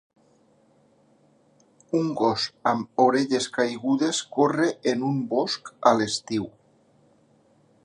Un 1.99 2.09
gos 2.21 2.45
amb 2.71 3.03
orelles 3.05 3.47
caigudes 3.59 4.23
corre 4.39 4.73
en 4.93 5.07
un 5.11 5.23
bosc 5.35 5.73
a 5.91 5.95
l'estiu. 6.01 6.49